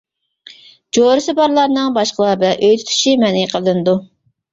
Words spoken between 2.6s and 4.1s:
ئۆي تۇتۇشى مەنئى قىلىنىدۇ.